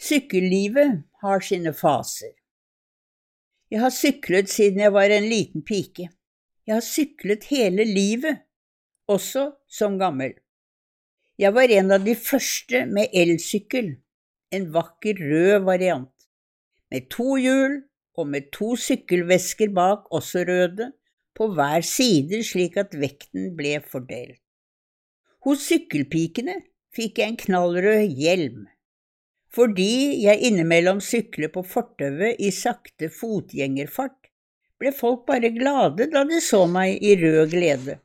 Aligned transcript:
Sykkellivet 0.00 1.02
har 1.20 1.42
sine 1.44 1.74
faser. 1.76 2.32
Jeg 3.70 3.82
har 3.82 3.92
syklet 3.92 4.48
siden 4.48 4.80
jeg 4.80 4.94
var 4.94 5.12
en 5.12 5.26
liten 5.28 5.64
pike. 5.66 6.06
Jeg 6.64 6.72
har 6.72 6.86
syklet 6.86 7.44
hele 7.50 7.84
livet, 7.84 8.40
også 9.10 9.50
som 9.68 9.98
gammel. 10.00 10.32
Jeg 11.40 11.52
var 11.52 11.72
en 11.76 11.92
av 11.92 12.06
de 12.06 12.14
første 12.16 12.82
med 12.88 13.12
elsykkel, 13.12 13.92
en 14.56 14.66
vakker 14.72 15.20
rød 15.20 15.68
variant, 15.68 16.26
med 16.90 17.06
to 17.12 17.36
hjul 17.36 17.78
og 18.16 18.32
med 18.32 18.48
to 18.56 18.72
sykkelvesker 18.80 19.70
bak, 19.76 20.08
også 20.10 20.46
røde, 20.48 20.90
på 21.36 21.52
hver 21.54 21.84
side 21.86 22.40
slik 22.44 22.80
at 22.80 22.96
vekten 22.96 23.52
ble 23.56 23.78
fordelt. 23.84 24.40
Hos 25.44 25.68
sykkelpikene 25.68 26.58
fikk 26.96 27.20
jeg 27.20 27.32
en 27.34 27.40
knallrød 27.44 28.16
hjelm, 28.16 28.66
fordi 29.54 30.22
jeg 30.22 30.46
innimellom 30.46 31.00
sykler 31.02 31.50
på 31.50 31.64
fortauet 31.66 32.38
i 32.38 32.52
sakte 32.54 33.10
fotgjengerfart, 33.10 34.28
ble 34.80 34.92
folk 34.96 35.26
bare 35.28 35.50
glade 35.52 36.06
da 36.12 36.22
de 36.28 36.38
så 36.44 36.62
meg 36.70 37.02
i 37.02 37.16
rød 37.18 37.50
glede. 37.52 37.98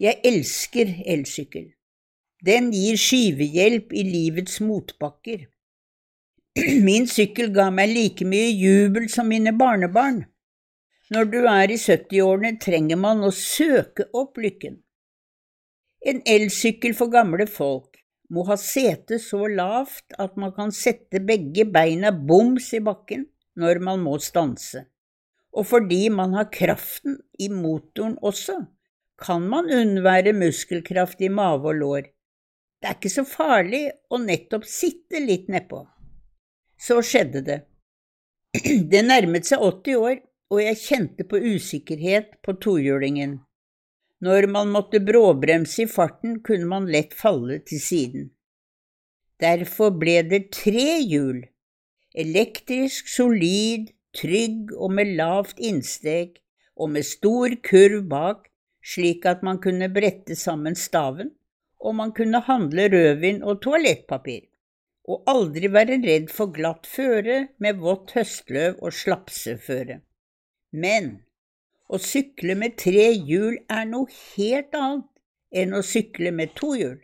Jeg 0.00 0.20
elsker 0.28 0.92
elsykkel. 1.08 1.72
Den 2.46 2.70
gir 2.72 2.98
skyvehjelp 3.00 3.92
i 3.96 4.04
livets 4.06 4.60
motbakker. 4.60 5.46
Min 6.86 7.08
sykkel 7.10 7.50
ga 7.52 7.70
meg 7.74 7.90
like 7.96 8.28
mye 8.28 8.52
jubel 8.52 9.08
som 9.12 9.28
mine 9.32 9.52
barnebarn. 9.56 10.22
Når 11.10 11.28
du 11.32 11.38
er 11.46 11.70
i 11.70 11.78
70-årene, 11.80 12.56
trenger 12.62 12.98
man 12.98 13.24
å 13.24 13.32
søke 13.34 14.08
opp 14.14 14.38
lykken. 14.42 14.80
En 16.06 16.22
elsykkel 16.28 16.94
for 16.98 17.10
gamle 17.10 17.48
folk 17.50 17.95
må 18.32 18.44
ha 18.48 18.56
setet 18.58 19.22
så 19.22 19.46
lavt 19.50 20.16
at 20.22 20.36
man 20.40 20.52
kan 20.56 20.72
sette 20.74 21.20
begge 21.22 21.66
beina 21.70 22.10
boms 22.10 22.72
i 22.74 22.82
bakken 22.84 23.26
når 23.56 23.80
man 23.84 24.02
må 24.04 24.16
stanse. 24.22 24.84
Og 25.56 25.66
fordi 25.70 26.08
man 26.12 26.34
har 26.36 26.50
kraften 26.52 27.16
i 27.40 27.48
motoren 27.48 28.18
også, 28.20 28.58
kan 29.16 29.46
man 29.48 29.70
unnvære 29.72 30.34
muskelkraft 30.36 31.22
i 31.24 31.30
mage 31.32 31.70
og 31.70 31.78
lår. 31.80 32.10
Det 32.76 32.90
er 32.90 32.98
ikke 32.98 33.14
så 33.14 33.24
farlig 33.24 33.86
å 34.12 34.20
nettopp 34.20 34.66
sitte 34.68 35.22
litt 35.24 35.48
nedpå. 35.48 35.80
Så 36.76 37.00
skjedde 37.00 37.40
det. 37.46 37.60
Det 38.90 39.00
nærmet 39.04 39.48
seg 39.48 39.64
80 39.64 39.96
år, 39.96 40.18
og 40.52 40.60
jeg 40.62 40.78
kjente 40.78 41.24
på 41.26 41.40
usikkerhet 41.40 42.36
på 42.44 42.54
tohjulingen. 42.62 43.38
Når 44.24 44.46
man 44.48 44.70
måtte 44.72 45.00
bråbremse 45.04 45.84
i 45.84 45.90
farten, 45.90 46.40
kunne 46.40 46.68
man 46.70 46.88
lett 46.88 47.12
falle 47.14 47.58
til 47.68 47.80
siden. 47.82 48.30
Derfor 49.40 49.92
ble 50.00 50.22
det 50.24 50.46
tre 50.56 51.02
hjul, 51.04 51.42
elektrisk, 52.16 53.10
solid, 53.12 53.90
trygg 54.16 54.72
og 54.72 54.94
med 54.96 55.12
lavt 55.18 55.60
innsteg 55.60 56.38
og 56.76 56.94
med 56.94 57.04
stor 57.04 57.52
kurv 57.64 58.06
bak, 58.08 58.46
slik 58.80 59.26
at 59.28 59.42
man 59.44 59.60
kunne 59.60 59.90
brette 59.92 60.36
sammen 60.38 60.76
staven, 60.78 61.34
og 61.80 61.94
man 62.00 62.12
kunne 62.16 62.40
handle 62.46 62.88
rødvin 62.92 63.42
og 63.44 63.60
toalettpapir, 63.64 64.46
og 65.04 65.28
aldri 65.28 65.68
være 65.72 66.00
redd 66.06 66.32
for 66.32 66.52
glatt 66.56 66.88
føre 66.88 67.42
med 67.60 67.82
vått 67.84 68.16
høstløv 68.16 68.80
og 68.80 68.96
slapseføre. 68.96 70.00
Men 70.72 71.25
å 71.88 71.98
sykle 72.02 72.56
med 72.58 72.76
tre 72.80 73.10
hjul 73.14 73.58
er 73.70 73.84
noe 73.90 74.10
helt 74.36 74.74
annet 74.74 75.10
enn 75.62 75.74
å 75.76 75.82
sykle 75.86 76.32
med 76.34 76.54
to 76.58 76.74
hjul. 76.78 76.96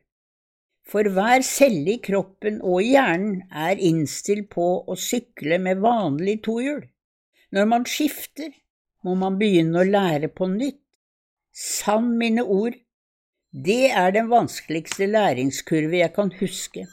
For 0.82 1.06
hver 1.14 1.44
celle 1.46 1.94
i 1.94 2.00
kroppen 2.02 2.58
og 2.60 2.82
i 2.82 2.92
hjernen 2.96 3.44
er 3.66 3.78
innstilt 3.78 4.50
på 4.52 4.66
å 4.82 4.96
sykle 4.98 5.60
med 5.62 5.80
vanlig 5.84 6.40
tohjul. 6.46 6.82
Når 7.54 7.68
man 7.70 7.86
skifter, 7.88 8.50
må 9.06 9.14
man 9.18 9.38
begynne 9.38 9.82
å 9.82 9.88
lære 9.88 10.28
på 10.34 10.48
nytt. 10.50 10.80
Sann 11.52 12.14
mine 12.18 12.42
ord, 12.42 12.74
det 13.52 13.92
er 13.92 14.12
den 14.14 14.30
vanskeligste 14.32 15.06
læringskurve 15.10 16.00
jeg 16.00 16.14
kan 16.16 16.32
huske. 16.40 16.86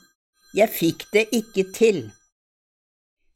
Jeg 0.55 0.73
fikk 0.73 1.05
det 1.13 1.29
ikke 1.35 1.65
til. 1.75 2.01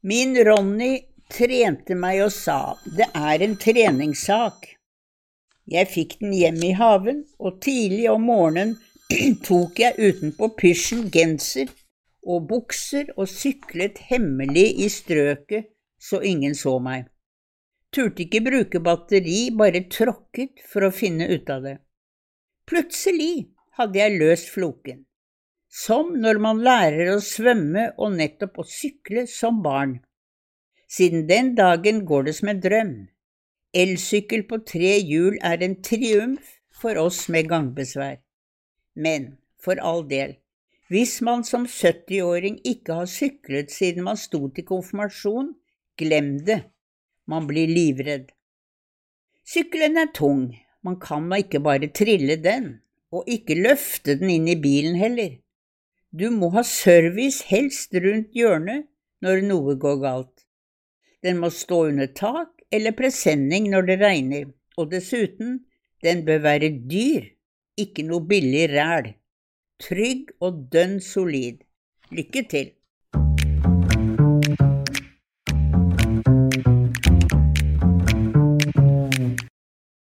Min 0.04 0.36
Ronny 0.46 0.98
trente 1.32 1.96
meg 1.98 2.22
og 2.26 2.32
sa 2.34 2.76
det 2.84 3.08
er 3.14 3.44
en 3.44 3.56
treningssak. 3.60 4.68
Jeg 5.70 5.88
fikk 5.88 6.18
den 6.20 6.34
hjem 6.36 6.60
i 6.66 6.74
haven, 6.76 7.22
og 7.40 7.60
tidlig 7.64 8.10
om 8.12 8.26
morgenen 8.28 8.76
tok 9.46 9.80
jeg 9.80 9.96
utenpå 9.96 10.50
pysjen 10.58 11.08
genser 11.12 11.72
og 12.24 12.48
bukser 12.48 13.10
og 13.16 13.28
syklet 13.28 14.00
hemmelig 14.10 14.66
i 14.84 14.90
strøket 14.92 15.70
så 16.00 16.20
ingen 16.24 16.54
så 16.56 16.76
meg. 16.82 17.08
Turte 17.94 18.24
ikke 18.24 18.42
bruke 18.44 18.80
batteri, 18.82 19.50
bare 19.54 19.84
tråkket 19.92 20.64
for 20.68 20.88
å 20.88 20.94
finne 20.94 21.28
ut 21.30 21.50
av 21.52 21.64
det. 21.64 21.76
Plutselig 22.68 23.46
hadde 23.78 24.00
jeg 24.00 24.18
løst 24.18 24.50
floken, 24.50 25.04
som 25.68 26.14
når 26.20 26.40
man 26.42 26.62
lærer 26.64 27.12
å 27.14 27.20
svømme 27.22 27.90
og 27.98 28.16
nettopp 28.18 28.60
å 28.62 28.66
sykle 28.68 29.28
som 29.30 29.62
barn. 29.62 29.98
Siden 30.88 31.28
den 31.28 31.54
dagen 31.54 32.04
går 32.06 32.28
det 32.28 32.34
som 32.38 32.48
en 32.52 32.60
drøm. 32.60 32.94
Elsykkel 33.74 34.44
på 34.50 34.60
tre 34.68 34.98
hjul 35.00 35.38
er 35.42 35.62
en 35.64 35.80
triumf 35.82 36.58
for 36.80 36.98
oss 37.00 37.26
med 37.28 37.48
gangbesvær. 37.50 38.20
Men 38.94 39.36
for 39.58 39.80
all 39.80 40.04
del, 40.08 40.36
hvis 40.92 41.20
man 41.24 41.42
som 41.48 41.64
70-åring 41.66 42.60
ikke 42.68 43.00
har 43.00 43.08
syklet 43.10 43.72
siden 43.72 44.04
man 44.06 44.20
sto 44.20 44.46
til 44.52 44.66
konfirmasjon, 44.68 45.54
glem 45.98 46.36
det, 46.46 46.60
man 47.26 47.48
blir 47.48 47.70
livredd. 47.70 48.28
Sykkelen 49.44 49.96
er 50.00 50.12
tung, 50.14 50.52
man 50.84 51.00
kan 51.00 51.26
da 51.30 51.40
ikke 51.40 51.62
bare 51.64 51.88
trille 51.88 52.36
den, 52.36 52.68
og 53.10 53.28
ikke 53.30 53.56
løfte 53.56 54.18
den 54.20 54.30
inn 54.36 54.48
i 54.50 54.60
bilen 54.60 54.98
heller. 55.00 55.38
Du 56.12 56.28
må 56.30 56.50
ha 56.54 56.62
service 56.62 57.42
helst 57.48 57.94
rundt 57.96 58.36
hjørnet 58.36 58.86
når 59.24 59.42
noe 59.48 59.74
går 59.80 59.98
galt. 60.02 60.44
Den 61.24 61.40
må 61.40 61.48
stå 61.50 61.86
under 61.88 62.10
tak 62.12 62.50
eller 62.74 62.96
presenning 62.96 63.70
når 63.72 63.88
det 63.88 63.98
regner, 64.02 64.48
og 64.76 64.90
dessuten, 64.92 65.60
den 66.04 66.24
bør 66.26 66.42
være 66.44 66.68
dyr, 66.90 67.30
ikke 67.80 68.04
noe 68.04 68.26
billig 68.28 68.66
ræl. 68.74 69.14
Trygg 69.80 70.34
og 70.44 70.66
dønn 70.72 70.98
solid. 71.02 71.62
Lykke 72.12 72.44
til! 72.50 72.72